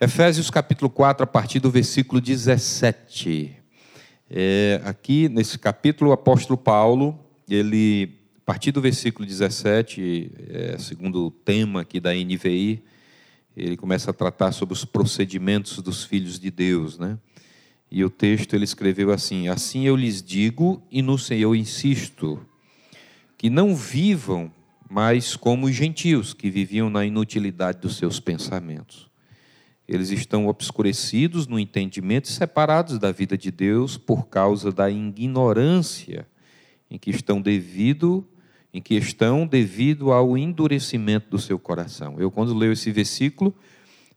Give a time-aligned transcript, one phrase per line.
[0.00, 3.52] Efésios capítulo 4, a partir do versículo 17.
[4.30, 7.18] É, aqui nesse capítulo, o apóstolo Paulo,
[7.50, 12.80] ele, a partir do versículo 17, é, segundo o tema aqui da NVI,
[13.56, 17.18] ele começa a tratar sobre os procedimentos dos filhos de Deus, né?
[17.90, 22.40] E o texto ele escreveu assim: Assim eu lhes digo e no Senhor insisto,
[23.36, 24.48] que não vivam
[24.88, 29.07] mais como os gentios que viviam na inutilidade dos seus pensamentos
[29.88, 36.28] eles estão obscurecidos no entendimento e separados da vida de Deus por causa da ignorância
[36.90, 38.26] em que estão devido
[38.72, 42.16] em que estão devido ao endurecimento do seu coração.
[42.18, 43.54] Eu quando leio esse versículo,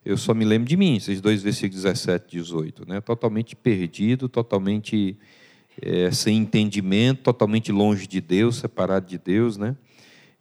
[0.04, 3.00] eu só me lembro de mim, esses dois versículos 17 e 18, né?
[3.00, 5.18] Totalmente perdido, totalmente
[5.82, 9.76] é, sem entendimento, totalmente longe de Deus, separado de Deus, né?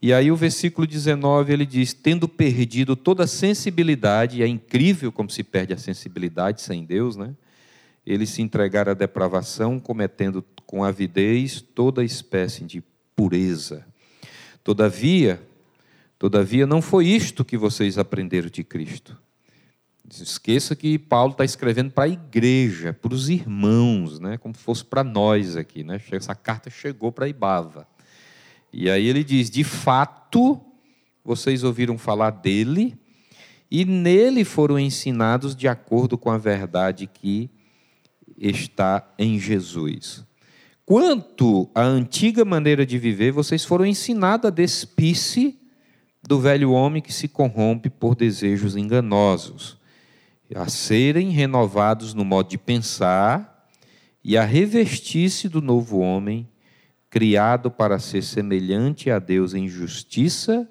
[0.02, 5.28] E aí o versículo 19 ele diz: tendo perdido toda a sensibilidade, é incrível como
[5.28, 7.34] se perde a sensibilidade sem Deus, né?
[8.06, 12.82] Eles se entregaram à depravação, cometendo com avidez toda espécie de
[13.14, 13.86] pureza.
[14.64, 15.42] Todavia,
[16.18, 19.16] todavia não foi isto que vocês aprenderam de Cristo.
[20.10, 24.38] Esqueça que Paulo está escrevendo para a igreja, para os irmãos, né?
[24.38, 25.84] como se fosse para nós aqui.
[25.84, 26.00] Né?
[26.10, 27.86] Essa carta chegou para Ibava.
[28.72, 30.60] E aí ele diz: de fato,
[31.24, 32.96] vocês ouviram falar dele,
[33.70, 37.50] e nele foram ensinados de acordo com a verdade que
[38.36, 40.24] está em Jesus.
[40.84, 45.56] Quanto à antiga maneira de viver, vocês foram ensinados a despir-se
[46.26, 49.78] do velho homem que se corrompe por desejos enganosos,
[50.54, 53.68] a serem renovados no modo de pensar
[54.22, 56.48] e a revestir-se do novo homem
[57.10, 60.66] criado para ser semelhante a Deus em justiça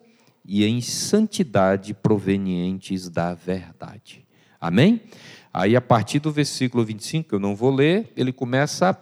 [0.46, 4.26] e em santidade provenientes da verdade.
[4.60, 5.02] Amém?
[5.54, 8.98] Aí, a partir do versículo 25, que eu não vou ler, ele começa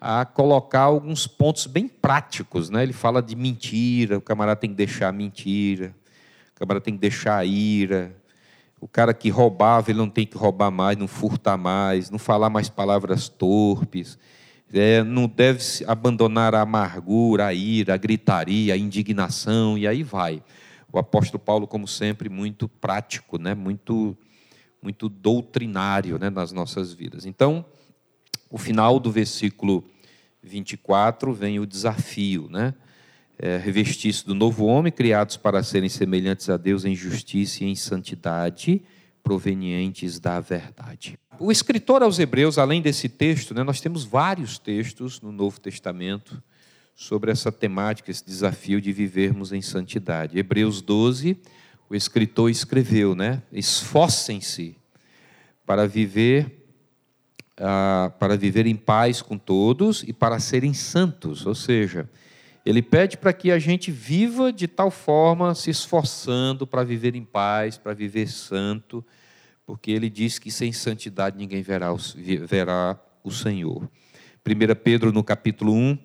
[0.00, 2.70] a colocar alguns pontos bem práticos.
[2.70, 2.84] Né?
[2.84, 5.94] Ele fala de mentira, o camarada tem que deixar a mentira,
[6.52, 8.14] o camarada tem que deixar a ira,
[8.80, 12.48] o cara que roubava, ele não tem que roubar mais, não furtar mais, não falar
[12.48, 14.18] mais palavras torpes
[14.72, 20.42] é, não deve abandonar a amargura, a ira, a gritaria, a indignação, e aí vai.
[20.92, 23.54] O apóstolo Paulo, como sempre, muito prático, né?
[23.54, 24.16] muito,
[24.82, 26.30] muito doutrinário né?
[26.30, 27.26] nas nossas vidas.
[27.26, 27.64] Então,
[28.50, 29.84] o final do versículo
[30.42, 32.74] 24 vem o desafio, né?
[33.40, 37.76] É, revestir-se do novo homem, criados para serem semelhantes a Deus em justiça e em
[37.76, 38.82] santidade,
[39.22, 41.18] provenientes da verdade.
[41.38, 46.42] O escritor aos Hebreus, além desse texto, né, nós temos vários textos no Novo Testamento
[46.94, 50.38] sobre essa temática, esse desafio de vivermos em santidade.
[50.38, 51.36] Hebreus 12,
[51.88, 53.42] o escritor escreveu, né?
[53.52, 54.76] Esforcem-se
[55.64, 56.58] para viver
[57.60, 62.08] ah, para viver em paz com todos e para serem santos, ou seja,
[62.68, 67.24] ele pede para que a gente viva de tal forma, se esforçando para viver em
[67.24, 69.02] paz, para viver santo,
[69.64, 71.96] porque ele diz que sem santidade ninguém verá o,
[72.46, 73.88] verá o Senhor.
[74.46, 75.98] 1 Pedro, no capítulo 1,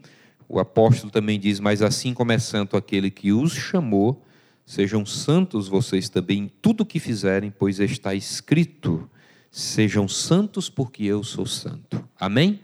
[0.48, 4.24] o apóstolo também diz: Mas assim como é santo aquele que os chamou,
[4.66, 9.10] sejam santos vocês também em tudo o que fizerem, pois está escrito:
[9.52, 12.08] Sejam santos, porque eu sou santo.
[12.18, 12.62] Amém?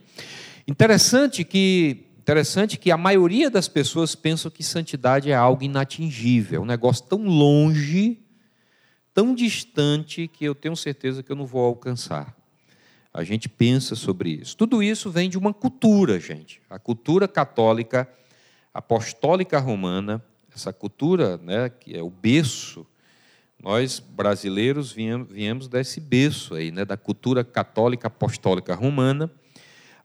[0.66, 6.66] Interessante que interessante que a maioria das pessoas pensam que santidade é algo inatingível, um
[6.66, 8.20] negócio tão longe
[9.20, 12.34] tão distante que eu tenho certeza que eu não vou alcançar.
[13.14, 14.56] A gente pensa sobre isso.
[14.56, 16.62] Tudo isso vem de uma cultura, gente.
[16.70, 18.08] A cultura católica
[18.74, 20.24] apostólica romana,
[20.56, 22.86] essa cultura, né, que é o berço.
[23.62, 29.30] Nós brasileiros viemos, viemos desse berço aí, né, da cultura católica apostólica romana.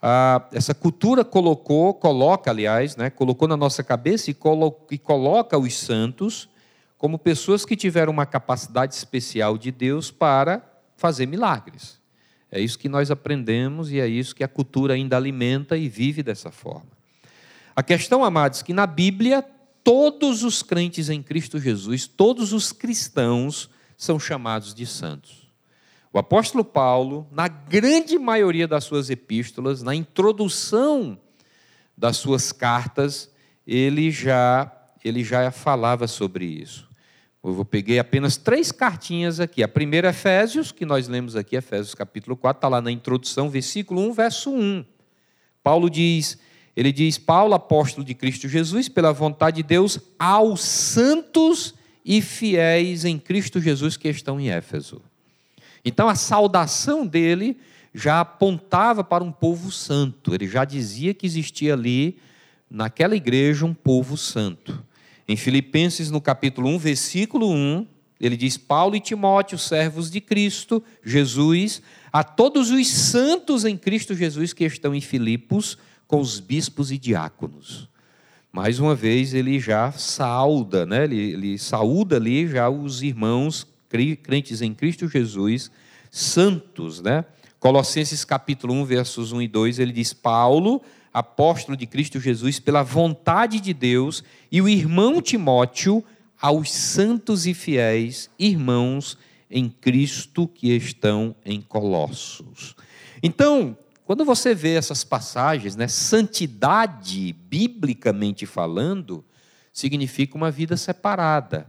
[0.06, 5.56] Ah, essa cultura colocou, coloca, aliás, né, colocou na nossa cabeça e, colo, e coloca
[5.56, 6.46] os santos
[6.98, 10.62] como pessoas que tiveram uma capacidade especial de Deus para
[10.94, 11.98] fazer milagres.
[12.52, 16.22] É isso que nós aprendemos e é isso que a cultura ainda alimenta e vive
[16.22, 16.90] dessa forma.
[17.74, 19.42] A questão, amados, que na Bíblia
[19.82, 25.43] todos os crentes em Cristo Jesus, todos os cristãos são chamados de santos.
[26.14, 31.18] O apóstolo Paulo, na grande maioria das suas epístolas, na introdução
[31.98, 33.28] das suas cartas,
[33.66, 34.70] ele já
[35.04, 36.88] ele já falava sobre isso.
[37.42, 39.60] Eu peguei apenas três cartinhas aqui.
[39.60, 44.00] A primeira, Efésios, que nós lemos aqui, Efésios capítulo 4, está lá na introdução, versículo
[44.08, 44.84] 1, verso 1.
[45.64, 46.38] Paulo diz,
[46.76, 51.74] ele diz, Paulo, apóstolo de Cristo Jesus, pela vontade de Deus, aos santos
[52.04, 55.02] e fiéis em Cristo Jesus que estão em Éfeso.
[55.84, 57.56] Então a saudação dele
[57.94, 60.34] já apontava para um povo santo.
[60.34, 62.18] Ele já dizia que existia ali,
[62.68, 64.82] naquela igreja, um povo santo.
[65.28, 67.86] Em Filipenses, no capítulo 1, versículo 1,
[68.20, 71.80] ele diz: Paulo e Timóteo, servos de Cristo, Jesus,
[72.12, 76.98] a todos os santos em Cristo Jesus que estão em Filipos, com os bispos e
[76.98, 77.88] diáconos.
[78.52, 81.04] Mais uma vez, ele já sauda, né?
[81.04, 83.66] ele, ele saúda ali já os irmãos
[84.16, 85.70] crentes em Cristo Jesus,
[86.10, 87.24] santos, né?
[87.58, 90.82] Colossenses capítulo 1, versos 1 e 2, ele diz: Paulo,
[91.12, 96.04] apóstolo de Cristo Jesus, pela vontade de Deus, e o irmão Timóteo,
[96.40, 99.16] aos santos e fiéis irmãos
[99.50, 102.74] em Cristo que estão em Colossos.
[103.22, 109.24] Então, quando você vê essas passagens, né, santidade, biblicamente falando,
[109.72, 111.66] significa uma vida separada.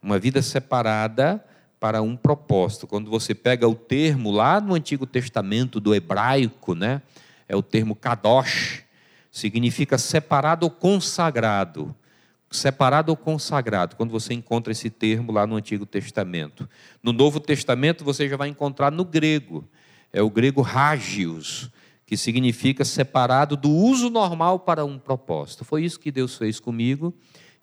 [0.00, 1.44] Uma vida separada
[1.78, 2.86] para um propósito.
[2.86, 7.02] Quando você pega o termo lá no Antigo Testamento do hebraico, né?
[7.48, 8.82] É o termo kadosh,
[9.30, 11.94] significa separado ou consagrado.
[12.50, 16.68] Separado ou consagrado, quando você encontra esse termo lá no Antigo Testamento.
[17.02, 19.68] No Novo Testamento você já vai encontrar no grego.
[20.12, 21.68] É o grego hagios,
[22.06, 25.64] que significa separado do uso normal para um propósito.
[25.64, 27.12] Foi isso que Deus fez comigo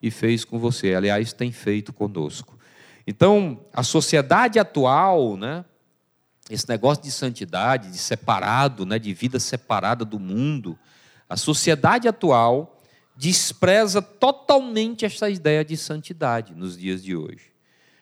[0.01, 0.93] e fez com você.
[0.93, 2.59] Aliás, tem feito conosco.
[3.05, 5.65] Então, a sociedade atual, né,
[6.49, 10.77] esse negócio de santidade, de separado, né, de vida separada do mundo,
[11.29, 12.81] a sociedade atual
[13.15, 17.51] despreza totalmente essa ideia de santidade nos dias de hoje.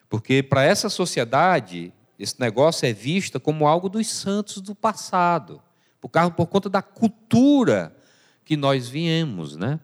[0.10, 5.62] Porque para essa sociedade, esse negócio é visto como algo dos santos do passado,
[6.02, 7.96] por, causa, por conta da cultura
[8.44, 9.80] que nós viemos, né?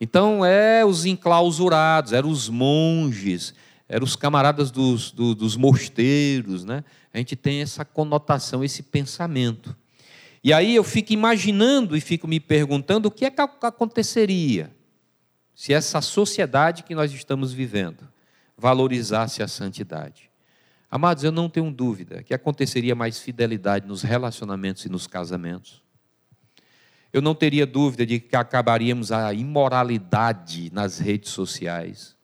[0.00, 3.54] Então, é os enclausurados, eram os monges,
[3.88, 6.82] eram os camaradas dos, do, dos mosteiros, né?
[7.12, 9.76] A gente tem essa conotação, esse pensamento.
[10.42, 14.74] E aí eu fico imaginando e fico me perguntando o que é que aconteceria
[15.54, 18.06] se essa sociedade que nós estamos vivendo
[18.56, 20.30] valorizasse a santidade.
[20.90, 25.82] Amados, eu não tenho dúvida que aconteceria mais fidelidade nos relacionamentos e nos casamentos.
[27.12, 32.15] Eu não teria dúvida de que acabaríamos a imoralidade nas redes sociais.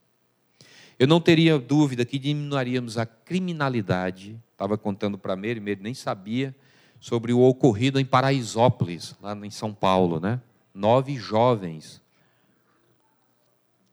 [1.02, 4.40] Eu não teria dúvida que diminuiríamos a criminalidade.
[4.52, 6.54] Estava contando para Meire, Meire nem sabia
[7.00, 10.40] sobre o ocorrido em Paraisópolis, lá em São Paulo, né?
[10.72, 12.00] Nove jovens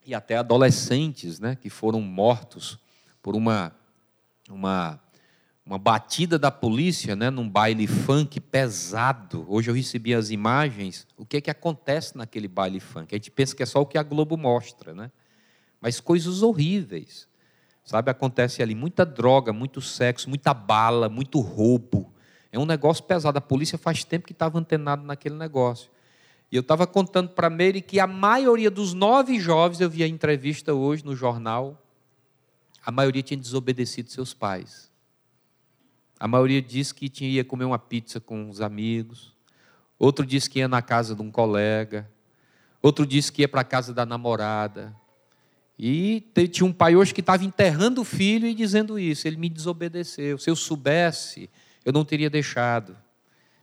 [0.05, 2.77] e até adolescentes, né, que foram mortos
[3.23, 3.73] por uma
[4.47, 5.01] uma
[5.65, 9.47] uma batida da polícia, né, num baile funk pesado.
[9.49, 11.07] Hoje eu recebi as imagens.
[11.17, 13.15] O que é que acontece naquele baile funk?
[13.15, 15.09] A gente pensa que é só o que a Globo mostra, né?
[15.81, 17.27] Mas coisas horríveis.
[17.83, 22.13] Sabe, acontece ali muita droga, muito sexo, muita bala, muito roubo.
[22.51, 23.37] É um negócio pesado.
[23.37, 25.89] A polícia faz tempo que estava antenado naquele negócio.
[26.51, 30.03] E eu estava contando para a Meire que a maioria dos nove jovens, eu vi
[30.03, 31.83] a entrevista hoje no jornal,
[32.83, 34.89] a maioria tinha desobedecido seus pais.
[36.19, 39.35] A maioria disse que tinha, ia comer uma pizza com os amigos.
[39.97, 42.09] Outro disse que ia na casa de um colega.
[42.81, 44.95] Outro disse que ia para a casa da namorada.
[45.81, 46.21] E
[46.51, 49.25] tinha um pai hoje que estava enterrando o filho e dizendo isso.
[49.25, 50.37] Ele me desobedeceu.
[50.37, 51.49] Se eu soubesse,
[51.85, 52.97] eu não teria deixado.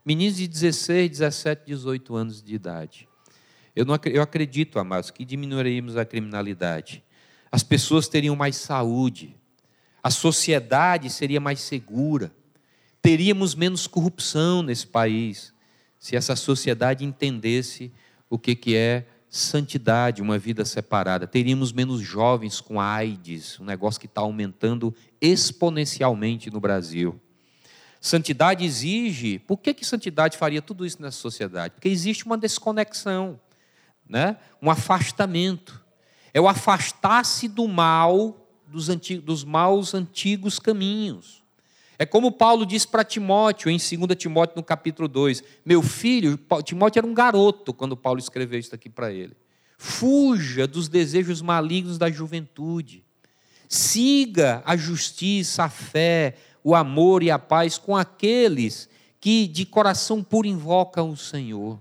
[0.02, 3.06] Meninos de 16, 17, 18 anos de idade.
[3.74, 7.04] Eu, não, eu acredito, amados, que diminuiríamos a criminalidade.
[7.52, 9.36] As pessoas teriam mais saúde.
[10.02, 12.32] A sociedade seria mais segura.
[13.02, 15.52] Teríamos menos corrupção nesse país.
[15.98, 17.92] Se essa sociedade entendesse
[18.30, 19.04] o que, que é
[19.36, 21.26] santidade, uma vida separada.
[21.26, 27.20] Teríamos menos jovens com AIDS, um negócio que está aumentando exponencialmente no Brasil.
[28.00, 29.38] Santidade exige.
[29.38, 31.74] Por que, que santidade faria tudo isso nessa sociedade?
[31.74, 33.40] Porque existe uma desconexão,
[34.08, 34.36] né?
[34.62, 35.84] um afastamento.
[36.32, 41.42] É o afastar-se do mal, dos, antigos, dos maus antigos caminhos.
[41.98, 45.42] É como Paulo diz para Timóteo, em 2 Timóteo, no capítulo 2.
[45.64, 49.34] Meu filho, Timóteo era um garoto quando Paulo escreveu isso aqui para ele.
[49.78, 53.04] Fuja dos desejos malignos da juventude.
[53.68, 58.88] Siga a justiça, a fé, o amor e a paz com aqueles
[59.20, 61.80] que de coração puro invocam o Senhor.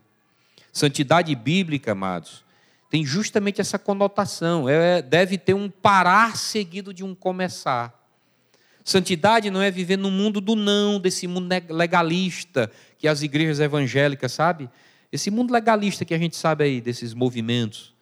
[0.72, 2.44] Santidade bíblica, amados,
[2.90, 4.68] tem justamente essa conotação.
[4.68, 7.95] É, deve ter um parar seguido de um começar.
[8.86, 14.32] Santidade não é viver no mundo do não, desse mundo legalista que as igrejas evangélicas,
[14.32, 14.70] sabe?
[15.12, 17.96] Esse mundo legalista que a gente sabe aí, desses movimentos.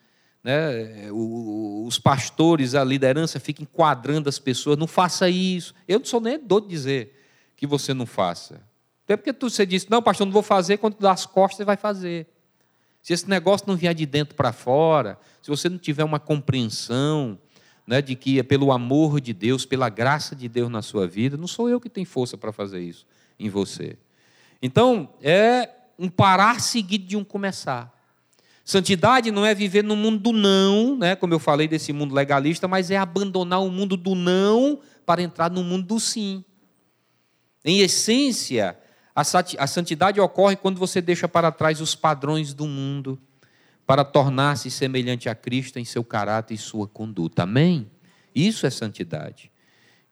[0.43, 1.09] Né?
[1.09, 5.73] Os pastores, a liderança fica enquadrando as pessoas, não faça isso.
[5.87, 7.17] Eu não sou nem doido de dizer
[7.55, 8.61] que você não faça.
[9.05, 11.57] Até porque tu, você disse, não, pastor, não vou fazer, quando tu dá as costas,
[11.57, 12.27] você vai fazer.
[13.01, 17.39] Se esse negócio não vier de dentro para fora, se você não tiver uma compreensão
[17.85, 21.37] né, de que é pelo amor de Deus, pela graça de Deus na sua vida,
[21.37, 23.05] não sou eu que tenho força para fazer isso
[23.39, 23.97] em você.
[24.61, 27.91] Então, é um parar seguido de um começar.
[28.63, 32.67] Santidade não é viver no mundo do não, né, como eu falei desse mundo legalista,
[32.67, 36.45] mas é abandonar o mundo do não para entrar no mundo do sim.
[37.65, 38.77] Em essência,
[39.13, 43.19] a santidade ocorre quando você deixa para trás os padrões do mundo
[43.85, 47.43] para tornar-se semelhante a Cristo em seu caráter e sua conduta.
[47.43, 47.89] Amém?
[48.33, 49.51] Isso é santidade.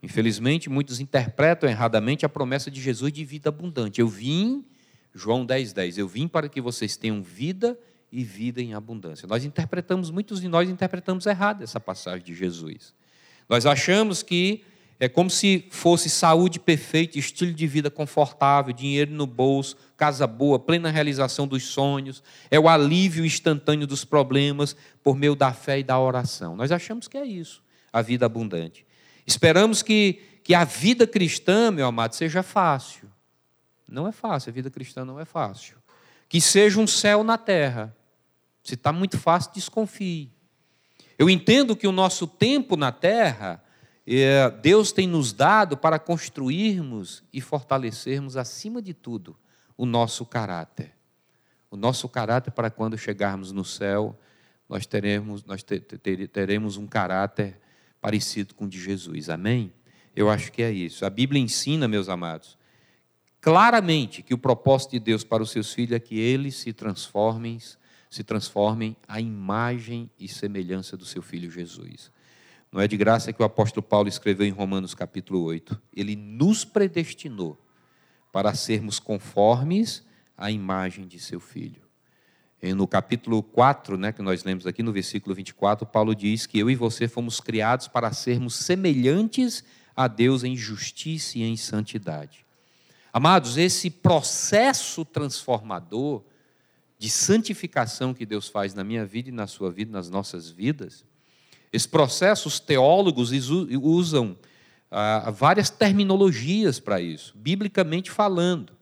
[0.03, 4.01] Infelizmente, muitos interpretam erradamente a promessa de Jesus de vida abundante.
[4.01, 4.65] Eu vim,
[5.13, 7.77] João 10, 10, eu vim para que vocês tenham vida
[8.11, 9.27] e vida em abundância.
[9.27, 12.93] Nós interpretamos, muitos de nós interpretamos errado essa passagem de Jesus.
[13.47, 14.63] Nós achamos que
[14.99, 20.58] é como se fosse saúde perfeita, estilo de vida confortável, dinheiro no bolso, casa boa,
[20.58, 25.84] plena realização dos sonhos, é o alívio instantâneo dos problemas por meio da fé e
[25.84, 26.55] da oração.
[26.55, 28.84] Nós achamos que é isso, a vida abundante.
[29.27, 33.12] Esperamos que, que a vida cristã, meu amado, seja fácil.
[33.88, 35.77] Não é fácil, a vida cristã não é fácil.
[36.27, 37.96] Que seja um céu na terra.
[38.63, 40.31] Se está muito fácil, desconfie.
[41.15, 43.63] Eu entendo que o nosso tempo na terra,
[44.08, 49.38] é, Deus tem nos dado para construirmos e fortalecermos, acima de tudo,
[49.81, 50.93] o nosso caráter.
[51.71, 54.15] O nosso caráter para quando chegarmos no céu,
[54.69, 57.59] nós teremos, nós teremos um caráter
[58.00, 59.27] parecido com o de Jesus.
[59.27, 59.73] Amém?
[60.15, 61.03] Eu acho que é isso.
[61.03, 62.59] A Bíblia ensina, meus amados,
[63.41, 67.57] claramente que o propósito de Deus para os seus filhos é que eles se transformem
[68.07, 72.11] se transformem à imagem e semelhança do seu filho Jesus.
[72.71, 75.81] Não é de graça que o apóstolo Paulo escreveu em Romanos capítulo 8.
[75.95, 77.57] Ele nos predestinou
[78.31, 80.03] para sermos conformes
[80.38, 81.81] à imagem de seu filho.
[82.61, 86.59] E no capítulo 4, né, que nós lemos aqui no versículo 24, Paulo diz que
[86.59, 89.63] eu e você fomos criados para sermos semelhantes
[89.95, 92.45] a Deus em justiça e em santidade.
[93.11, 96.23] Amados, esse processo transformador
[96.97, 101.03] de santificação que Deus faz na minha vida e na sua vida, nas nossas vidas,
[101.73, 103.31] esse processo, os teólogos
[103.81, 104.38] usam
[105.33, 108.74] várias terminologias para isso, biblicamente falando.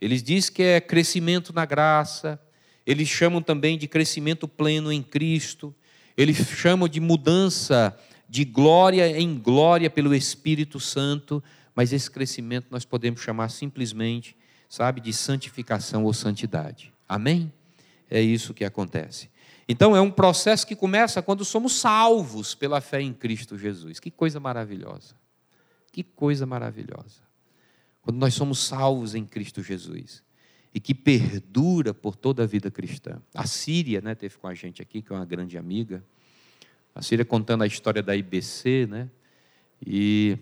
[0.00, 2.38] Eles dizem que é crescimento na graça,
[2.86, 5.74] eles chamam também de crescimento pleno em Cristo,
[6.16, 7.96] eles chamam de mudança
[8.28, 11.42] de glória em glória pelo Espírito Santo,
[11.74, 14.36] mas esse crescimento nós podemos chamar simplesmente,
[14.68, 16.92] sabe, de santificação ou santidade.
[17.08, 17.52] Amém?
[18.10, 19.30] É isso que acontece.
[19.68, 23.98] Então é um processo que começa quando somos salvos pela fé em Cristo Jesus.
[23.98, 25.14] Que coisa maravilhosa.
[25.96, 27.22] Que coisa maravilhosa.
[28.02, 30.22] Quando nós somos salvos em Cristo Jesus
[30.74, 33.18] e que perdura por toda a vida cristã.
[33.32, 36.04] A Síria, né, teve com a gente aqui, que é uma grande amiga.
[36.94, 39.10] A Síria contando a história da IBC, né?
[39.80, 40.36] E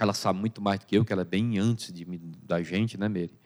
[0.00, 2.04] ela sabe muito mais do que eu, que ela é bem antes de,
[2.42, 3.38] da gente, né, Mary?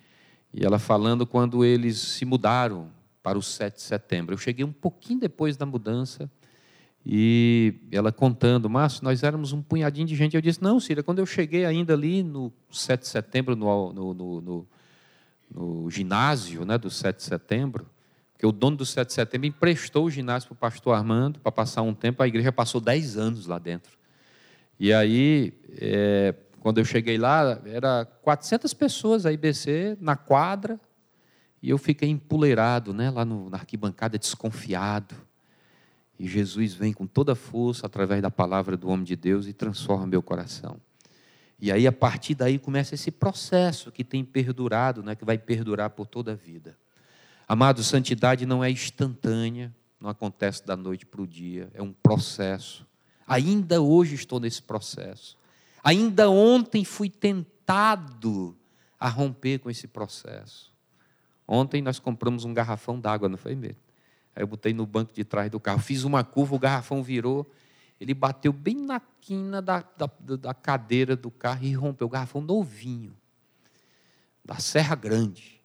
[0.55, 2.91] E ela falando quando eles se mudaram
[3.23, 4.33] para o 7 de setembro.
[4.33, 6.31] Eu cheguei um pouquinho depois da mudança
[7.09, 10.35] e ela contando, Márcio, nós éramos um punhadinho de gente.
[10.35, 14.13] Eu disse, não, Cira, quando eu cheguei ainda ali no 7 de setembro, no, no,
[14.13, 14.67] no,
[15.49, 17.87] no, ginásio né, do 7 de setembro,
[18.33, 21.53] porque o dono do 7 de setembro emprestou o ginásio para o pastor Armando para
[21.53, 23.97] passar um tempo, a igreja passou 10 anos lá dentro.
[24.77, 30.81] E aí, é, quando eu cheguei lá, era 400 pessoas a IBC na quadra,
[31.63, 35.15] e eu fiquei empoleirado, né, lá no, na arquibancada, desconfiado.
[36.19, 39.53] E Jesus vem com toda a força através da palavra do homem de Deus e
[39.53, 40.81] transforma meu coração.
[41.59, 45.91] E aí, a partir daí, começa esse processo que tem perdurado, né, que vai perdurar
[45.91, 46.77] por toda a vida.
[47.49, 52.87] Amado, santidade não é instantânea, não acontece da noite para o dia, é um processo.
[53.27, 55.37] Ainda hoje estou nesse processo.
[55.83, 58.57] Ainda ontem fui tentado
[58.99, 60.73] a romper com esse processo.
[61.47, 63.86] Ontem nós compramos um garrafão d'água, não foi mesmo?
[64.37, 67.51] Aí eu botei no banco de trás do carro, fiz uma curva, o garrafão virou,
[67.99, 72.07] ele bateu bem na quina da, da, da cadeira do carro e rompeu.
[72.07, 73.17] O garrafão novinho,
[74.45, 75.63] da Serra Grande,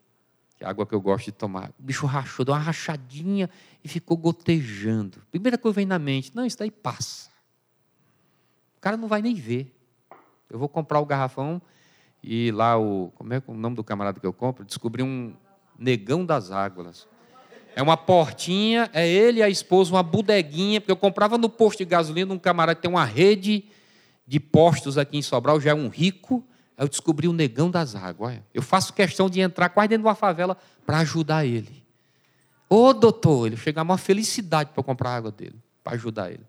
[0.58, 1.74] que é a água que eu gosto de tomar.
[1.78, 3.50] O bicho rachou, deu uma rachadinha
[3.84, 5.22] e ficou gotejando.
[5.30, 7.30] Primeira coisa que vem na mente, não, isso daí passa.
[8.78, 9.76] O cara não vai nem ver.
[10.50, 11.62] Eu vou comprar o garrafão
[12.24, 13.12] e lá o.
[13.16, 14.64] Como é o nome do camarada que eu compro?
[14.64, 15.36] Descobri um
[15.78, 17.08] negão das águas.
[17.76, 21.80] É uma portinha, é ele e a esposa, uma bodeguinha, porque eu comprava no posto
[21.80, 23.66] de gasolina um camarada que tem uma rede
[24.28, 26.44] de postos aqui em Sobral, já é um rico,
[26.82, 28.40] Aí eu descobri o negão das águas.
[28.52, 31.84] Eu faço questão de entrar quase dentro de uma favela para ajudar ele.
[32.68, 36.44] Ô doutor, ele chega uma felicidade para comprar a água dele, para ajudar ele.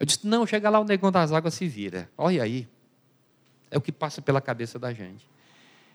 [0.00, 2.10] Eu disse: não, chega lá, o negão das águas se vira.
[2.18, 2.66] Olha aí.
[3.70, 5.24] É o que passa pela cabeça da gente.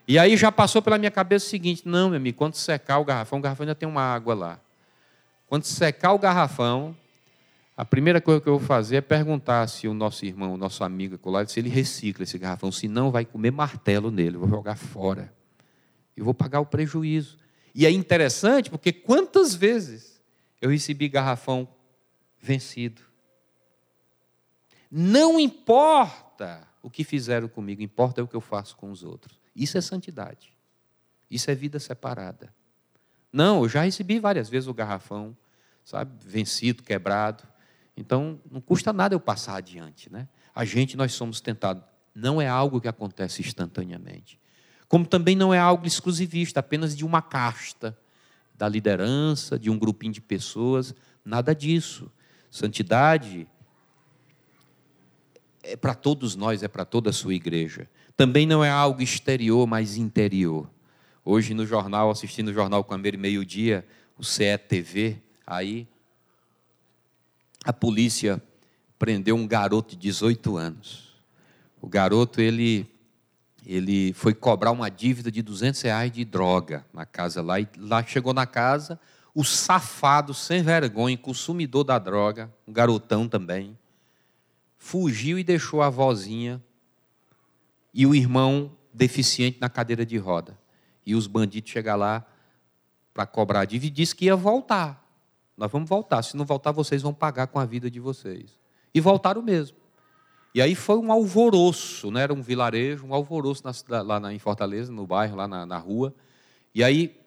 [0.09, 3.05] E aí já passou pela minha cabeça o seguinte: não, meu amigo, quando secar o
[3.05, 4.59] garrafão, o garrafão ainda tem uma água lá.
[5.45, 6.97] Quando secar o garrafão,
[7.77, 10.83] a primeira coisa que eu vou fazer é perguntar se o nosso irmão, o nosso
[10.83, 14.75] amigo colar, se ele recicla esse garrafão, se não, vai comer martelo nele, vou jogar
[14.75, 15.31] fora.
[16.17, 17.37] E vou pagar o prejuízo.
[17.75, 20.19] E é interessante porque quantas vezes
[20.59, 21.67] eu recebi garrafão
[22.39, 23.03] vencido.
[24.89, 29.38] Não importa o que fizeram comigo, importa o que eu faço com os outros.
[29.55, 30.53] Isso é santidade.
[31.29, 32.53] Isso é vida separada.
[33.31, 35.37] Não, eu já recebi várias vezes o garrafão,
[35.83, 37.43] sabe, vencido, quebrado.
[37.95, 40.27] Então, não custa nada eu passar adiante, né?
[40.55, 41.83] A gente, nós somos tentados.
[42.15, 44.39] Não é algo que acontece instantaneamente.
[44.87, 47.97] Como também não é algo exclusivista, apenas de uma casta,
[48.55, 50.93] da liderança, de um grupinho de pessoas.
[51.23, 52.11] Nada disso.
[52.51, 53.47] Santidade
[55.63, 57.89] é para todos nós, é para toda a sua igreja.
[58.19, 60.69] Também não é algo exterior, mas interior.
[61.23, 65.87] Hoje no jornal, assistindo o jornal Cambeiro meio-dia, o CETV, aí
[67.63, 68.43] a polícia
[68.99, 71.15] prendeu um garoto de 18 anos.
[71.81, 72.91] O garoto, ele,
[73.65, 77.57] ele foi cobrar uma dívida de 200 reais de droga na casa lá.
[77.57, 78.99] E lá chegou na casa,
[79.33, 83.79] o safado, sem vergonha, consumidor da droga, um garotão também,
[84.77, 86.61] fugiu e deixou a avózinha
[87.93, 90.57] e o irmão deficiente na cadeira de roda.
[91.05, 92.25] E os bandidos chegam lá
[93.13, 95.05] para cobrar a dívida e disse que ia voltar.
[95.57, 96.21] Nós vamos voltar.
[96.21, 98.57] Se não voltar, vocês vão pagar com a vida de vocês.
[98.93, 99.77] E voltaram mesmo.
[100.53, 102.21] E aí foi um alvoroço, né?
[102.21, 106.13] era um vilarejo, um alvoroço na, lá em Fortaleza, no bairro, lá na, na rua.
[106.73, 107.19] E aí,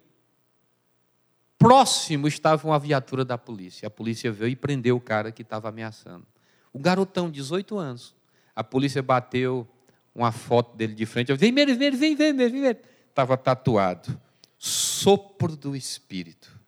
[1.59, 3.87] próximo estava uma viatura da polícia.
[3.87, 6.27] A polícia veio e prendeu o cara que estava ameaçando.
[6.73, 8.15] O garotão, 18 anos.
[8.57, 9.69] A polícia bateu
[10.15, 11.31] uma foto dele de frente.
[11.31, 12.77] Eu, vem, vem, vem, vem, vem, vem.
[13.09, 14.21] Estava tatuado.
[14.59, 16.61] Sopro do Espírito.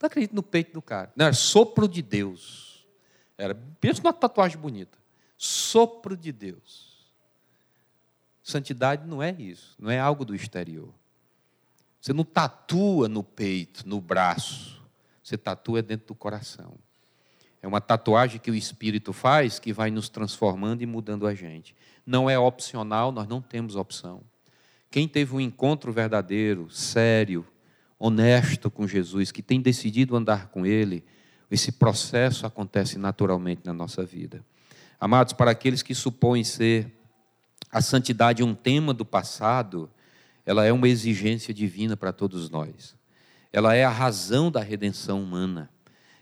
[0.00, 1.12] Não acredito no peito do cara.
[1.14, 2.86] Não, era sopro de Deus.
[3.36, 4.98] Era, pensa numa tatuagem bonita.
[5.36, 6.90] Sopro de Deus.
[8.42, 10.92] Santidade não é isso, não é algo do exterior.
[12.00, 14.82] Você não tatua no peito, no braço.
[15.22, 16.76] Você tatua dentro do coração.
[17.62, 21.74] É uma tatuagem que o Espírito faz que vai nos transformando e mudando a gente.
[22.06, 24.22] Não é opcional, nós não temos opção.
[24.90, 27.46] Quem teve um encontro verdadeiro, sério,
[27.98, 31.04] honesto com Jesus, que tem decidido andar com Ele,
[31.50, 34.44] esse processo acontece naturalmente na nossa vida.
[34.98, 36.90] Amados, para aqueles que supõem ser
[37.70, 39.90] a santidade um tema do passado,
[40.44, 42.96] ela é uma exigência divina para todos nós.
[43.52, 45.70] Ela é a razão da redenção humana.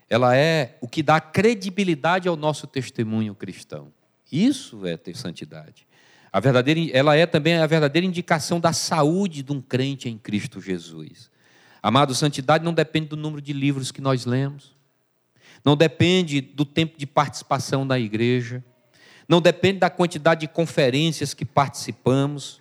[0.09, 3.93] Ela é o que dá credibilidade ao nosso testemunho cristão.
[4.31, 5.87] Isso é ter santidade.
[6.33, 10.61] A verdadeira, ela é também a verdadeira indicação da saúde de um crente em Cristo
[10.61, 11.31] Jesus.
[11.83, 14.77] Amado, santidade não depende do número de livros que nós lemos,
[15.65, 18.63] não depende do tempo de participação na igreja,
[19.29, 22.61] não depende da quantidade de conferências que participamos,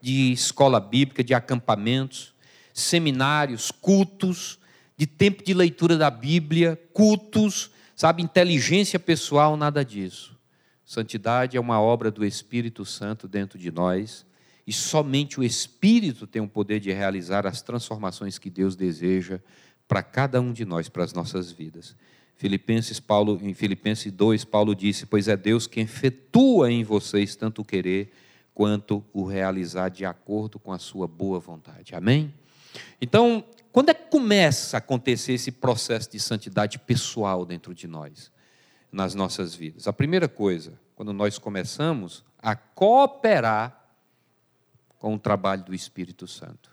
[0.00, 2.34] de escola bíblica, de acampamentos,
[2.72, 4.59] seminários, cultos,
[5.00, 10.38] de tempo de leitura da Bíblia, cultos, sabe, inteligência pessoal, nada disso.
[10.84, 14.26] Santidade é uma obra do Espírito Santo dentro de nós
[14.66, 19.40] e somente o Espírito tem o poder de realizar as transformações que Deus deseja
[19.88, 21.96] para cada um de nós, para as nossas vidas.
[22.36, 27.62] Filipenses Paulo, em Filipenses 2, Paulo disse: Pois é Deus quem efetua em vocês tanto
[27.62, 28.12] o querer
[28.52, 31.94] quanto o realizar de acordo com a sua boa vontade.
[31.94, 32.34] Amém?
[33.00, 38.30] Então, quando é que começa a acontecer esse processo de santidade pessoal dentro de nós,
[38.90, 39.86] nas nossas vidas?
[39.86, 43.80] A primeira coisa, quando nós começamos a cooperar
[45.00, 46.70] com o trabalho do Espírito Santo.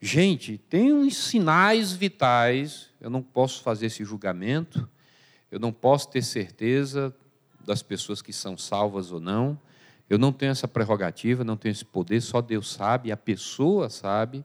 [0.00, 4.88] Gente, tem uns sinais vitais, eu não posso fazer esse julgamento,
[5.50, 7.14] eu não posso ter certeza
[7.64, 9.60] das pessoas que são salvas ou não,
[10.08, 14.44] eu não tenho essa prerrogativa, não tenho esse poder, só Deus sabe, a pessoa sabe,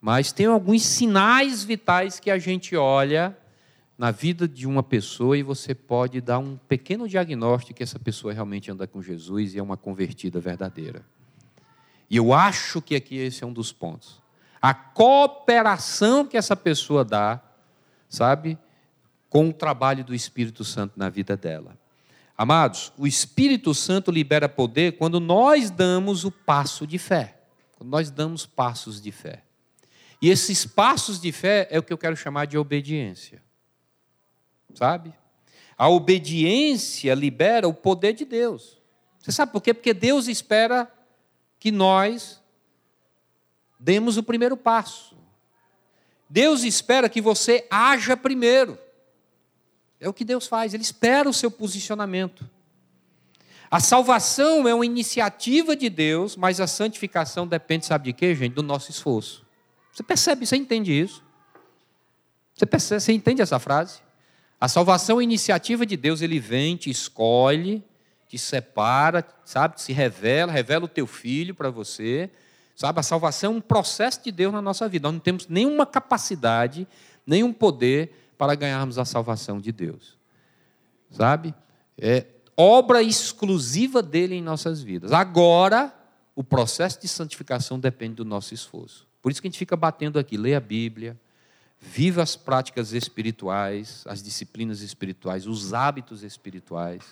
[0.00, 3.36] mas tem alguns sinais vitais que a gente olha
[3.98, 8.32] na vida de uma pessoa e você pode dar um pequeno diagnóstico que essa pessoa
[8.32, 11.04] realmente anda com Jesus e é uma convertida verdadeira.
[12.08, 14.22] E eu acho que aqui esse é um dos pontos.
[14.60, 17.42] A cooperação que essa pessoa dá,
[18.08, 18.58] sabe,
[19.28, 21.78] com o trabalho do Espírito Santo na vida dela.
[22.36, 27.38] Amados, o Espírito Santo libera poder quando nós damos o passo de fé.
[27.76, 29.44] Quando nós damos passos de fé.
[30.20, 33.42] E esses passos de fé é o que eu quero chamar de obediência.
[34.74, 35.14] Sabe?
[35.76, 38.78] A obediência libera o poder de Deus.
[39.18, 39.72] Você sabe por quê?
[39.72, 40.92] Porque Deus espera
[41.58, 42.40] que nós
[43.78, 45.16] demos o primeiro passo.
[46.28, 48.78] Deus espera que você haja primeiro.
[49.98, 52.48] É o que Deus faz, Ele espera o seu posicionamento.
[53.70, 58.54] A salvação é uma iniciativa de Deus, mas a santificação depende, sabe de quê, gente?
[58.54, 59.46] Do nosso esforço.
[59.92, 61.22] Você percebe, você entende isso?
[62.54, 64.00] Você, percebe, você entende essa frase?
[64.60, 67.82] A salvação é iniciativa de Deus, Ele vem, te escolhe,
[68.28, 69.80] te separa, sabe?
[69.80, 72.30] Se revela, revela o teu filho para você.
[72.76, 73.00] Sabe?
[73.00, 75.08] A salvação é um processo de Deus na nossa vida.
[75.08, 76.86] Nós não temos nenhuma capacidade,
[77.26, 80.16] nenhum poder para ganharmos a salvação de Deus.
[81.10, 81.54] Sabe?
[81.98, 82.26] É
[82.56, 85.12] obra exclusiva dele em nossas vidas.
[85.12, 85.94] Agora,
[86.36, 89.09] o processo de santificação depende do nosso esforço.
[89.22, 91.16] Por isso que a gente fica batendo aqui, lê a Bíblia,
[91.80, 97.02] viva as práticas espirituais, as disciplinas espirituais, os hábitos espirituais,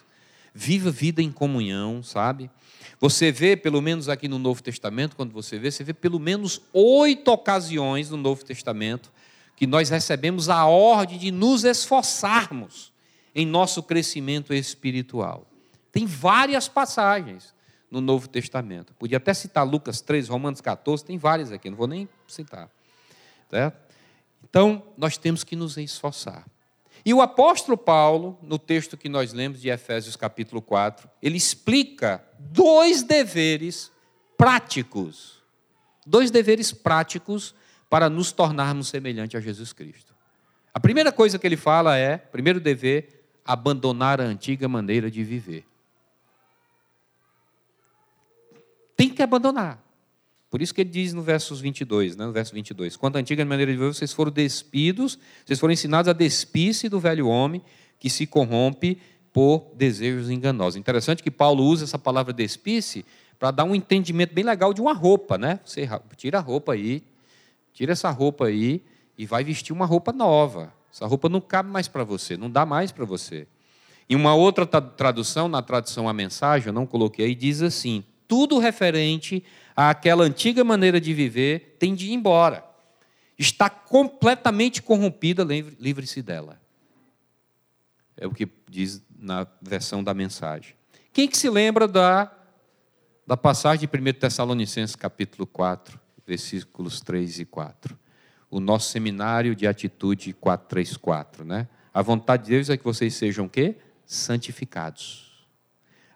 [0.54, 2.50] viva vida em comunhão, sabe?
[3.00, 6.60] Você vê, pelo menos aqui no Novo Testamento, quando você vê, você vê pelo menos
[6.72, 9.12] oito ocasiões no Novo Testamento
[9.56, 12.92] que nós recebemos a ordem de nos esforçarmos
[13.34, 15.46] em nosso crescimento espiritual.
[15.92, 17.54] Tem várias passagens
[17.90, 18.92] no Novo Testamento.
[18.94, 22.70] Podia até citar Lucas 3, Romanos 14, tem várias aqui, não vou nem citar.
[23.50, 23.78] Certo?
[24.48, 26.46] Então, nós temos que nos esforçar.
[27.04, 32.24] E o apóstolo Paulo, no texto que nós lemos de Efésios capítulo 4, ele explica
[32.38, 33.90] dois deveres
[34.36, 35.42] práticos.
[36.06, 37.54] Dois deveres práticos
[37.88, 40.14] para nos tornarmos semelhantes a Jesus Cristo.
[40.72, 45.64] A primeira coisa que ele fala é, primeiro dever, abandonar a antiga maneira de viver.
[48.98, 49.82] Tem que abandonar.
[50.50, 53.42] Por isso que ele diz no verso 22, né, no verso 22, quanto à antiga
[53.46, 57.62] maneira de viver, vocês foram despidos, vocês foram ensinados a despir-se do velho homem
[57.98, 58.98] que se corrompe
[59.32, 60.76] por desejos enganosos.
[60.76, 63.06] Interessante que Paulo usa essa palavra despir-se
[63.38, 65.60] para dar um entendimento bem legal de uma roupa, né?
[65.64, 67.02] Você tira a roupa aí,
[67.78, 68.82] Tira essa roupa aí
[69.16, 70.74] e vai vestir uma roupa nova.
[70.92, 73.46] Essa roupa não cabe mais para você, não dá mais para você.
[74.10, 78.58] Em uma outra tradução, na tradução a mensagem, eu não coloquei aí, diz assim: tudo
[78.58, 79.42] referente
[79.74, 82.64] àquela antiga maneira de viver tem de ir embora.
[83.36, 86.60] Está completamente corrompida, livre-se dela.
[88.16, 90.74] É o que diz na versão da mensagem.
[91.12, 92.32] Quem que se lembra da,
[93.26, 95.98] da passagem de 1 Tessalonicenses capítulo 4?
[96.28, 97.98] versículos 3 e 4.
[98.50, 101.66] O nosso seminário de atitude 434, né?
[101.92, 103.76] A vontade de Deus é que vocês sejam o quê?
[104.04, 105.27] Santificados.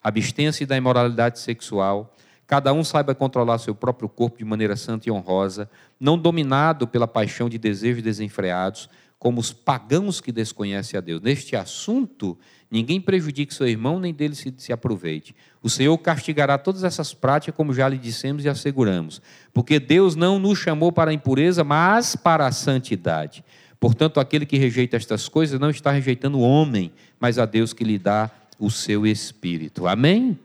[0.03, 2.15] Abstenha-se da imoralidade sexual.
[2.47, 7.07] Cada um saiba controlar seu próprio corpo de maneira santa e honrosa, não dominado pela
[7.07, 8.89] paixão de desejos desenfreados,
[9.23, 11.23] como os pagãos que desconhecem a Deus.
[11.23, 12.37] Neste assunto,
[12.69, 15.33] ninguém prejudique seu irmão, nem dele se, se, aproveite.
[15.63, 19.23] O Senhor castigará todas essas práticas, como já lhe dissemos e asseguramos.
[19.55, 23.45] Porque Deus não nos chamou para a impureza, mas para a santidade.
[23.79, 27.85] Portanto, aquele que rejeita estas coisas não está rejeitando o homem, mas a Deus que
[27.85, 28.29] lhe dá
[28.63, 29.89] o seu espírito.
[29.89, 30.39] Amém?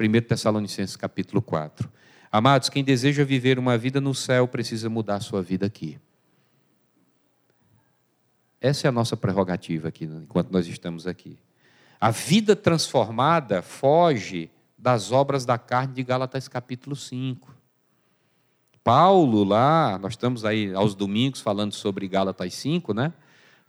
[0.00, 1.90] 1 Tessalonicenses capítulo 4.
[2.32, 5.98] Amados, quem deseja viver uma vida no céu precisa mudar sua vida aqui.
[8.62, 11.38] Essa é a nossa prerrogativa aqui, enquanto nós estamos aqui.
[12.00, 17.54] A vida transformada foge das obras da carne de Gálatas capítulo 5.
[18.82, 23.12] Paulo lá, nós estamos aí aos domingos falando sobre Gálatas 5, né?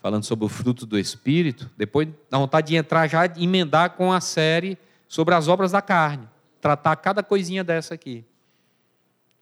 [0.06, 1.68] Falando sobre o fruto do Espírito.
[1.76, 6.30] Depois dá vontade de entrar já emendar com a série sobre as obras da carne.
[6.62, 8.24] Tratar cada coisinha dessa aqui.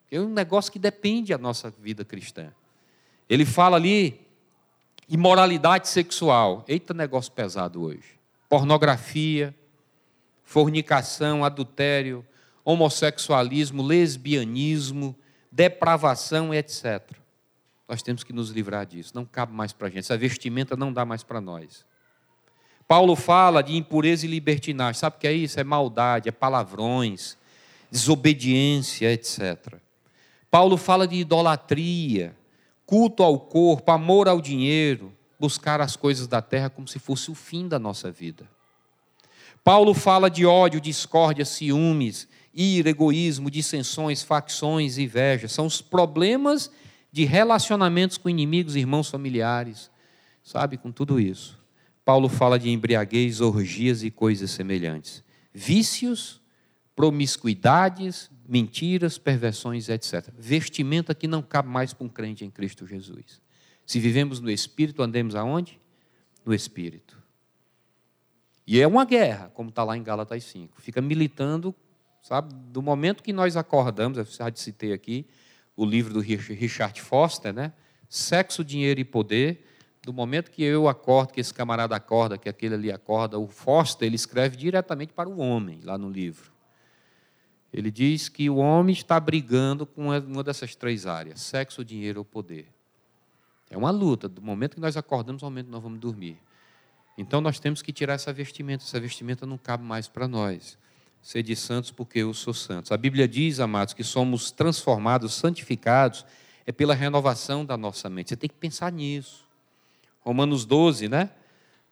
[0.09, 2.53] É um negócio que depende da nossa vida cristã.
[3.29, 4.25] Ele fala ali
[5.09, 6.63] imoralidade sexual.
[6.65, 8.17] Eita, negócio pesado hoje.
[8.47, 9.53] Pornografia,
[10.45, 12.25] fornicação, adultério,
[12.63, 15.13] homossexualismo, lesbianismo,
[15.51, 17.01] depravação, etc.
[17.87, 19.11] Nós temos que nos livrar disso.
[19.13, 19.99] Não cabe mais para a gente.
[19.99, 21.85] Essa vestimenta não dá mais para nós.
[22.87, 24.99] Paulo fala de impureza e libertinagem.
[24.99, 25.59] Sabe o que é isso?
[25.59, 27.37] É maldade, é palavrões,
[27.91, 29.75] desobediência, etc.
[30.49, 32.35] Paulo fala de idolatria
[32.85, 37.35] culto ao corpo, amor ao dinheiro, buscar as coisas da terra como se fosse o
[37.35, 38.47] fim da nossa vida.
[39.63, 45.47] Paulo fala de ódio, discórdia, ciúmes, ira, egoísmo, dissensões, facções, inveja.
[45.47, 46.69] São os problemas
[47.13, 49.91] de relacionamentos com inimigos, irmãos familiares,
[50.41, 51.61] sabe, com tudo isso.
[52.03, 55.23] Paulo fala de embriaguez, orgias e coisas semelhantes.
[55.53, 56.41] Vícios,
[56.95, 60.27] promiscuidades, mentiras, perversões, etc.
[60.35, 63.39] Vestimenta que não cabe mais para um crente em Cristo Jesus.
[63.85, 65.79] Se vivemos no Espírito, andemos aonde?
[66.43, 67.21] No Espírito.
[68.65, 70.81] E é uma guerra, como está lá em Gálatas 5.
[70.81, 71.75] Fica militando,
[72.23, 72.55] sabe?
[72.71, 75.27] Do momento que nós acordamos, eu já citei aqui
[75.75, 77.73] o livro do Richard Foster, né?
[78.07, 79.65] Sexo, Dinheiro e Poder.
[80.01, 84.05] Do momento que eu acordo, que esse camarada acorda, que aquele ali acorda, o Foster
[84.05, 86.51] ele escreve diretamente para o homem, lá no livro.
[87.71, 92.25] Ele diz que o homem está brigando com uma dessas três áreas: sexo, dinheiro ou
[92.25, 92.67] poder.
[93.69, 96.37] É uma luta, do momento que nós acordamos ao momento que nós vamos dormir.
[97.17, 100.77] Então nós temos que tirar essa vestimenta, essa vestimenta não cabe mais para nós.
[101.23, 102.91] Ser de santos porque eu sou santos.
[102.91, 106.25] A Bíblia diz, amados, que somos transformados, santificados,
[106.65, 108.29] é pela renovação da nossa mente.
[108.29, 109.45] Você tem que pensar nisso.
[110.19, 111.29] Romanos 12, né?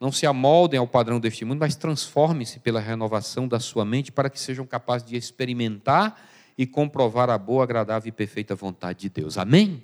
[0.02, 4.30] Não se amoldem ao padrão deste mundo, mas transformem-se pela renovação da sua mente para
[4.30, 9.38] que sejam capazes de experimentar e comprovar a boa, agradável e perfeita vontade de Deus.
[9.38, 9.82] Amém?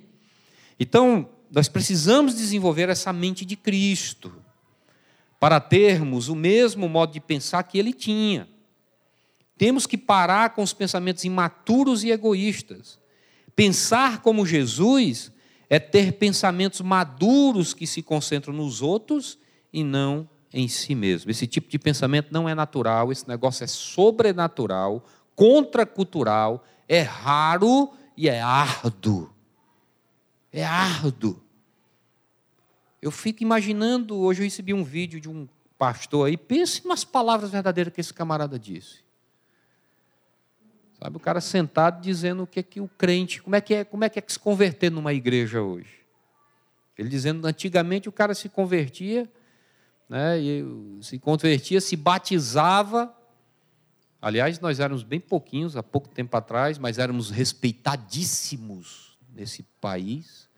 [0.78, 4.30] Então, nós precisamos desenvolver essa mente de Cristo
[5.40, 8.46] para termos o mesmo modo de pensar que ele tinha.
[9.58, 12.98] Temos que parar com os pensamentos imaturos e egoístas.
[13.56, 15.32] Pensar como Jesus
[15.68, 19.36] é ter pensamentos maduros que se concentram nos outros
[19.72, 21.30] e não em si mesmo.
[21.30, 28.28] Esse tipo de pensamento não é natural, esse negócio é sobrenatural, contracultural, é raro e
[28.28, 29.30] é árduo.
[30.52, 31.42] É árduo.
[33.02, 37.50] Eu fico imaginando, hoje eu recebi um vídeo de um pastor aí, pense nas palavras
[37.50, 39.07] verdadeiras que esse camarada disse.
[41.00, 43.84] Sabe, o cara sentado dizendo o que é que o crente, como é que é,
[43.84, 45.98] como é que é que se converter numa igreja hoje?
[46.96, 49.30] Ele dizendo, antigamente o cara se convertia,
[50.08, 50.64] né, e
[51.00, 53.14] se convertia, se batizava.
[54.20, 60.48] Aliás, nós éramos bem pouquinhos há pouco tempo atrás, mas éramos respeitadíssimos nesse país.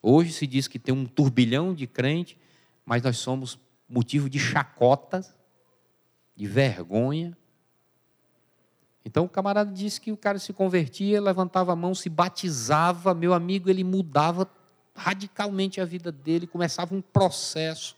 [0.00, 2.38] Hoje se diz que tem um turbilhão de crente,
[2.86, 5.22] mas nós somos motivo de chacota,
[6.34, 7.36] de vergonha.
[9.04, 13.34] Então o camarada disse que o cara se convertia, levantava a mão, se batizava, meu
[13.34, 14.48] amigo, ele mudava
[14.94, 17.96] radicalmente a vida dele, começava um processo,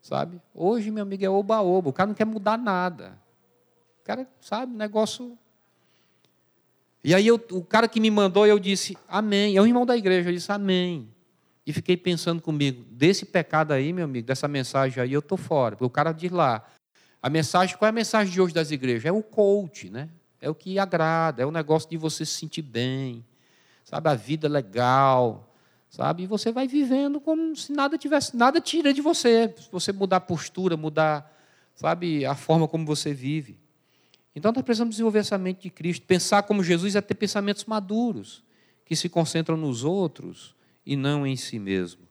[0.00, 0.40] sabe?
[0.54, 3.18] Hoje, meu amigo, é oba-oba, o cara não quer mudar nada.
[4.00, 5.36] O cara, sabe, negócio
[7.02, 9.56] e aí eu, o cara que me mandou, eu disse, amém.
[9.56, 11.08] É o irmão da igreja, eu disse, amém.
[11.64, 15.76] E fiquei pensando comigo, desse pecado aí, meu amigo, dessa mensagem aí, eu estou fora.
[15.76, 16.66] Porque o cara diz lá,
[17.22, 19.04] a mensagem, qual é a mensagem de hoje das igrejas?
[19.04, 20.08] É o coach, né?
[20.40, 23.24] É o que agrada, é o negócio de você se sentir bem,
[23.84, 24.08] sabe?
[24.08, 25.52] A vida legal,
[25.90, 26.22] sabe?
[26.22, 29.54] E você vai vivendo como se nada tivesse, nada tira de você.
[29.58, 31.36] Se você mudar a postura, mudar,
[31.74, 33.58] sabe, a forma como você vive.
[34.34, 36.06] Então nós precisamos desenvolver essa mente de Cristo.
[36.06, 38.44] Pensar como Jesus é ter pensamentos maduros,
[38.84, 40.54] que se concentram nos outros
[40.86, 42.08] e não em si mesmo.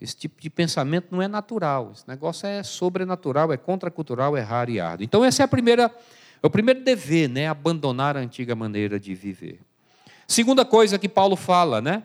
[0.00, 1.92] Esse tipo de pensamento não é natural.
[1.92, 5.04] Esse negócio é sobrenatural, é contracultural, é raro e árduo.
[5.04, 5.94] Então, essa é a primeira,
[6.42, 7.48] é o primeiro dever, né?
[7.48, 9.60] Abandonar a antiga maneira de viver.
[10.26, 12.04] Segunda coisa que Paulo fala, né?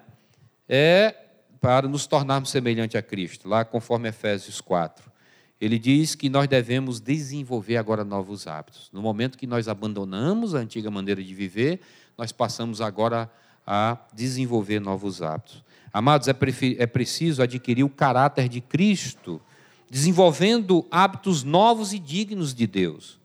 [0.67, 1.15] É
[1.59, 5.11] para nos tornarmos semelhante a Cristo, lá conforme Efésios 4.
[5.59, 8.89] Ele diz que nós devemos desenvolver agora novos hábitos.
[8.91, 11.81] No momento que nós abandonamos a antiga maneira de viver,
[12.17, 13.31] nós passamos agora
[13.65, 15.63] a desenvolver novos hábitos.
[15.93, 16.35] Amados, é,
[16.79, 19.39] é preciso adquirir o caráter de Cristo,
[19.87, 23.20] desenvolvendo hábitos novos e dignos de Deus.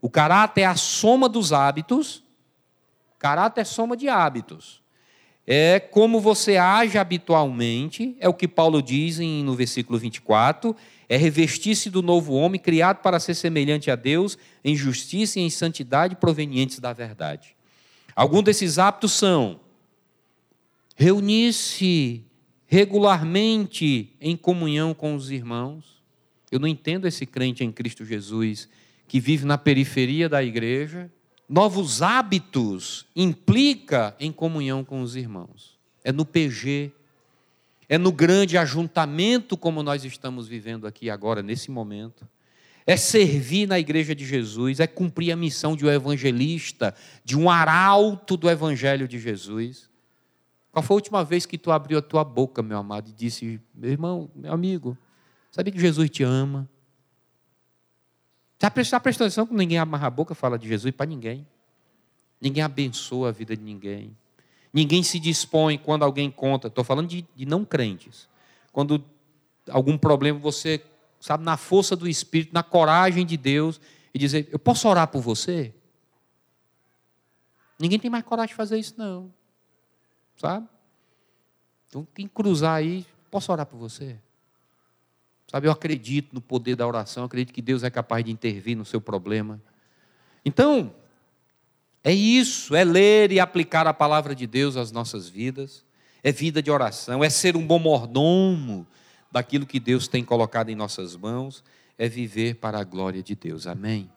[0.00, 2.22] O caráter é a soma dos hábitos.
[3.18, 4.82] Caráter é soma de hábitos.
[5.50, 10.76] É como você age habitualmente, é o que Paulo diz no versículo 24:
[11.08, 15.48] é revestir-se do novo homem, criado para ser semelhante a Deus, em justiça e em
[15.48, 17.56] santidade provenientes da verdade.
[18.14, 19.58] Alguns desses hábitos são
[20.94, 22.24] reunir-se
[22.66, 26.02] regularmente em comunhão com os irmãos.
[26.50, 28.68] Eu não entendo esse crente em Cristo Jesus
[29.08, 31.10] que vive na periferia da igreja.
[31.48, 35.78] Novos hábitos implica em comunhão com os irmãos.
[36.04, 36.92] É no PG,
[37.88, 42.28] é no grande ajuntamento como nós estamos vivendo aqui agora nesse momento.
[42.86, 46.94] É servir na igreja de Jesus, é cumprir a missão de um evangelista,
[47.24, 49.88] de um arauto do evangelho de Jesus.
[50.70, 53.60] Qual foi a última vez que tu abriu a tua boca, meu amado, e disse:
[53.74, 54.96] Meu irmão, meu amigo,
[55.50, 56.68] sabe que Jesus te ama?
[58.60, 61.46] Já prestou atenção que ninguém amarra a boca fala de Jesus para ninguém?
[62.40, 64.16] Ninguém abençoa a vida de ninguém.
[64.72, 66.68] Ninguém se dispõe quando alguém conta.
[66.68, 68.28] Estou falando de, de não crentes.
[68.72, 69.04] Quando
[69.70, 70.84] algum problema você
[71.20, 73.80] sabe, na força do Espírito, na coragem de Deus
[74.12, 75.72] e dizer: Eu posso orar por você?
[77.78, 79.32] Ninguém tem mais coragem de fazer isso, não.
[80.36, 80.68] Sabe?
[81.88, 84.18] Então, quem cruzar aí, posso orar por você?
[85.50, 88.84] Sabe, eu acredito no poder da oração, acredito que Deus é capaz de intervir no
[88.84, 89.60] seu problema.
[90.44, 90.94] Então,
[92.04, 95.84] é isso, é ler e aplicar a palavra de Deus às nossas vidas,
[96.22, 98.86] é vida de oração, é ser um bom mordomo
[99.32, 101.64] daquilo que Deus tem colocado em nossas mãos,
[101.96, 103.66] é viver para a glória de Deus.
[103.66, 104.10] Amém?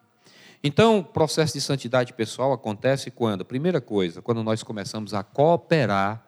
[0.62, 3.44] Então, o processo de santidade pessoal acontece quando?
[3.44, 6.24] Primeira coisa, quando nós começamos a cooperar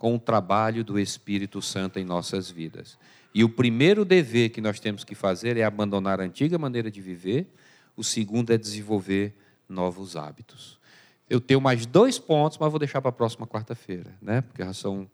[0.00, 2.98] com o trabalho do Espírito Santo em nossas vidas.
[3.34, 7.02] E o primeiro dever que nós temos que fazer é abandonar a antiga maneira de
[7.02, 7.52] viver,
[7.94, 9.36] o segundo é desenvolver
[9.68, 10.80] novos hábitos.
[11.28, 14.40] Eu tenho mais dois pontos, mas vou deixar para a próxima quarta-feira, né?
[14.40, 15.06] porque já são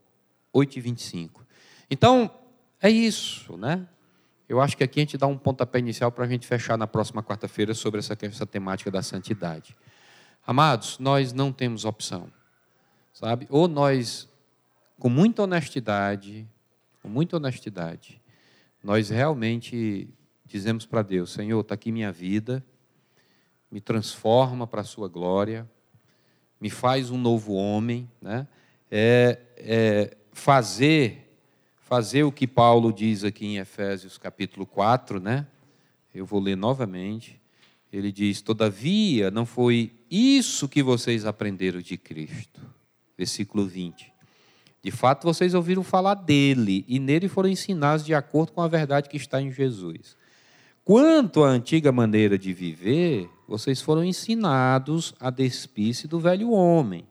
[0.54, 1.40] 8h25.
[1.90, 2.30] Então,
[2.80, 3.88] é isso, né?
[4.48, 6.86] Eu acho que aqui a gente dá um pontapé inicial para a gente fechar na
[6.86, 9.76] próxima quarta-feira sobre essa, essa temática da santidade.
[10.46, 12.30] Amados, nós não temos opção,
[13.12, 13.48] sabe?
[13.50, 14.28] Ou nós,
[14.98, 16.46] com muita honestidade,
[17.02, 18.20] com muita honestidade,
[18.82, 20.08] nós realmente
[20.44, 22.64] dizemos para Deus: Senhor, está aqui minha vida,
[23.70, 25.68] me transforma para a Sua glória,
[26.60, 28.46] me faz um novo homem, né?
[28.90, 31.26] É, é fazer
[31.86, 35.46] fazer o que Paulo diz aqui em Efésios capítulo 4, né?
[36.12, 37.40] Eu vou ler novamente.
[37.92, 42.60] Ele diz: Todavia, não foi isso que vocês aprenderam de Cristo.
[43.16, 44.15] Versículo 20.
[44.86, 49.08] De fato, vocês ouviram falar dele e nele foram ensinados de acordo com a verdade
[49.08, 50.16] que está em Jesus.
[50.84, 57.04] Quanto à antiga maneira de viver, vocês foram ensinados a despir-se do velho homem,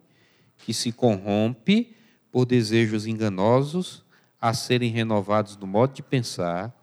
[0.59, 1.93] que se corrompe
[2.31, 4.05] por desejos enganosos
[4.39, 6.73] a serem renovados no modo de pensar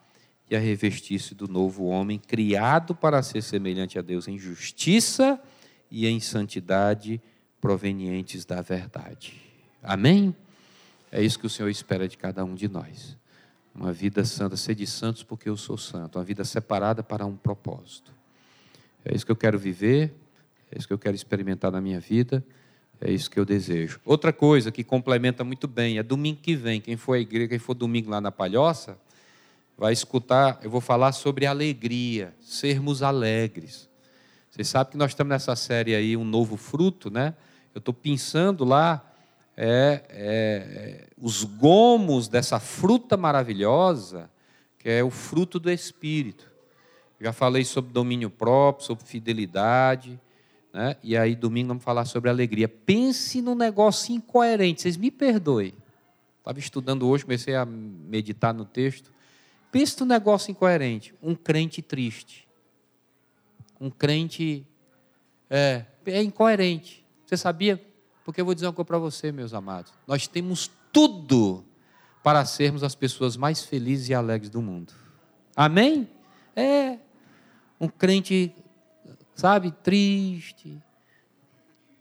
[0.51, 5.41] e a revestir-se do novo homem, criado para ser semelhante a Deus em justiça
[5.91, 7.19] e em santidade
[7.63, 9.41] provenientes da verdade.
[9.83, 10.37] Amém?
[11.13, 13.19] É isso que o Senhor espera de cada um de nós.
[13.75, 17.37] Uma vida santa, ser de santos porque eu sou santo, uma vida separada para um
[17.37, 18.11] propósito.
[19.05, 20.15] É isso que eu quero viver,
[20.71, 22.43] é isso que eu quero experimentar na minha vida.
[23.05, 24.01] É isso que eu desejo.
[24.05, 26.81] Outra coisa que complementa muito bem é domingo que vem.
[26.81, 28.97] Quem for à igreja, quem for domingo lá na Palhoça,
[29.77, 30.61] vai escutar.
[30.63, 33.91] Eu vou falar sobre alegria, sermos alegres.
[34.49, 37.35] Vocês sabem que nós estamos nessa série aí, um novo fruto, né?
[37.75, 39.12] Eu estou pensando lá
[39.57, 44.31] é, é, os gomos dessa fruta maravilhosa,
[44.79, 46.51] que é o fruto do Espírito.
[47.21, 50.19] Já falei sobre domínio próprio, sobre fidelidade.
[50.73, 50.97] Né?
[51.03, 52.67] E aí, domingo, vamos falar sobre alegria.
[52.69, 55.75] Pense num negócio incoerente, vocês me perdoem.
[56.39, 59.13] Estava estudando hoje, comecei a meditar no texto.
[59.71, 61.15] Pense num negócio incoerente.
[61.23, 62.49] Um crente triste.
[63.81, 64.67] Um crente.
[65.49, 67.07] É, é incoerente.
[67.25, 67.81] Você sabia?
[68.25, 69.93] Porque eu vou dizer uma coisa para você, meus amados.
[70.07, 71.65] Nós temos tudo
[72.23, 74.93] para sermos as pessoas mais felizes e alegres do mundo.
[75.57, 76.09] Amém?
[76.55, 76.99] É.
[77.81, 78.55] Um crente
[79.35, 80.81] sabe, triste.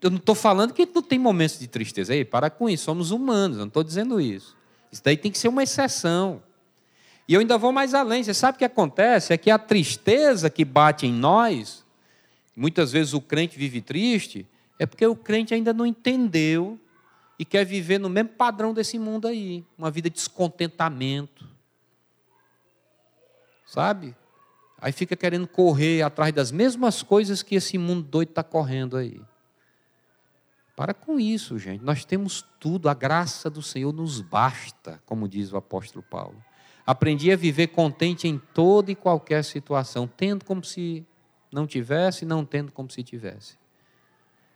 [0.01, 2.13] Eu não estou falando que não tem momentos de tristeza.
[2.13, 4.55] Ei, para com isso, somos humanos, eu não estou dizendo isso.
[4.91, 6.41] Isso daí tem que ser uma exceção.
[7.27, 8.23] E eu ainda vou mais além.
[8.23, 9.31] Você sabe o que acontece?
[9.31, 11.85] É que a tristeza que bate em nós,
[12.55, 14.45] muitas vezes o crente vive triste,
[14.81, 16.79] é porque o crente ainda não entendeu
[17.37, 21.47] e quer viver no mesmo padrão desse mundo aí uma vida de descontentamento.
[23.63, 24.15] Sabe?
[24.79, 29.21] Aí fica querendo correr atrás das mesmas coisas que esse mundo doido está correndo aí.
[30.75, 31.83] Para com isso, gente.
[31.83, 36.43] Nós temos tudo, a graça do Senhor nos basta, como diz o apóstolo Paulo.
[36.87, 41.05] Aprendi a viver contente em toda e qualquer situação, tendo como se
[41.51, 43.60] não tivesse, não tendo como se tivesse.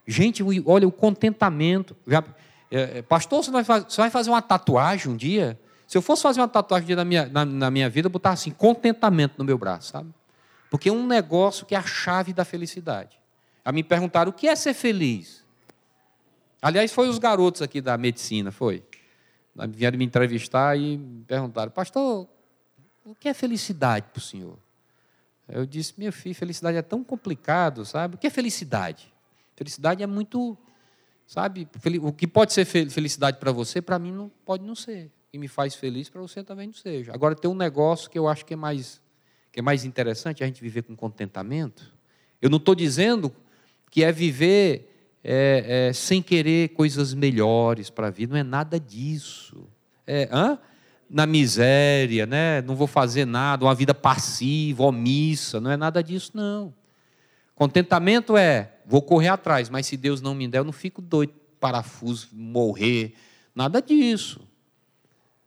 [0.08, 1.96] Gente, olha o contentamento.
[2.08, 2.24] Já,
[2.72, 5.60] é, é pastor, você vai, fazer, você vai fazer uma tatuagem um dia?
[5.88, 8.52] Se eu fosse fazer uma tatuagem na minha, na, na minha vida, eu botar assim,
[8.52, 10.10] contentamento no meu braço, sabe?
[10.70, 13.20] Porque é um negócio que é a chave da felicidade.
[13.64, 15.44] A me perguntaram o que é ser feliz.
[16.62, 18.84] Aliás, foi os garotos aqui da medicina, foi.
[19.70, 22.28] Vieram me entrevistar e me perguntaram, pastor,
[23.06, 24.58] o que é felicidade para o senhor?
[25.48, 28.16] Eu disse, meu filho, felicidade é tão complicado, sabe?
[28.16, 29.14] O que é felicidade?
[29.56, 30.58] Felicidade é muito,
[31.26, 31.68] sabe?
[32.02, 35.50] O que pode ser felicidade para você, para mim não pode não ser que me
[35.50, 37.14] faz feliz, para você também não seja.
[37.14, 39.02] Agora, tem um negócio que eu acho que é mais,
[39.52, 41.94] que é mais interessante a gente viver com contentamento.
[42.42, 43.36] Eu não estou dizendo
[43.92, 48.80] que é viver é, é, sem querer coisas melhores para a vida, não é nada
[48.80, 49.68] disso.
[50.08, 50.58] É, hã?
[51.10, 52.62] na miséria, né?
[52.62, 56.74] não vou fazer nada, uma vida passiva, omissa, não é nada disso, não.
[57.54, 61.34] Contentamento é, vou correr atrás, mas se Deus não me der, eu não fico doido,
[61.60, 63.14] parafuso, morrer,
[63.54, 64.42] nada disso.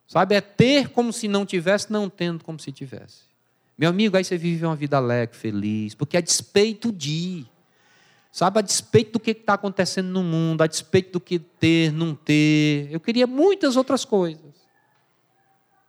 [0.07, 3.29] Sabe, é ter como se não tivesse, não tendo como se tivesse.
[3.77, 7.45] Meu amigo, aí você vive uma vida alegre, feliz, porque a despeito de,
[8.31, 12.15] sabe, a despeito do que está acontecendo no mundo, a despeito do que ter, não
[12.15, 14.59] ter, eu queria muitas outras coisas.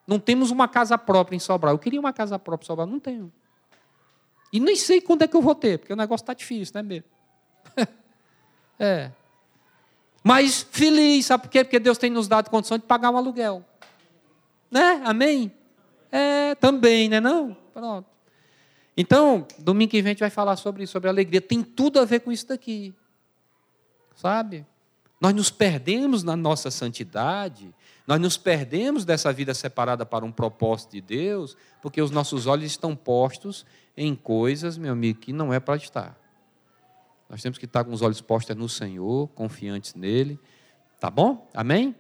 [0.07, 1.75] Não temos uma casa própria em Sobral.
[1.75, 3.33] Eu queria uma casa própria em Sobral, não tenho.
[4.53, 6.83] E nem sei quando é que eu vou ter, porque o negócio está difícil, né
[6.83, 7.09] mesmo?
[8.79, 9.11] é.
[10.23, 11.65] Mas feliz, sabe por quê?
[11.65, 13.65] Porque Deus tem nos dado condição de pagar um aluguel.
[14.71, 15.01] Né?
[15.05, 15.53] Amém?
[16.13, 17.21] É, também, né?
[17.21, 17.57] Não?
[17.73, 18.07] Pronto.
[18.97, 21.41] Então, domingo que vem a gente vai falar sobre isso, sobre alegria.
[21.41, 22.95] Tem tudo a ver com isso daqui.
[24.15, 24.67] Sabe?
[25.21, 27.75] Nós nos perdemos na nossa santidade
[28.11, 32.65] nós nos perdemos dessa vida separada para um propósito de Deus, porque os nossos olhos
[32.65, 33.65] estão postos
[33.97, 36.20] em coisas, meu amigo, que não é para estar.
[37.31, 40.37] Nós temos que estar com os olhos postos no Senhor, confiantes nele.
[40.99, 41.49] Tá bom?
[41.55, 41.95] Amém?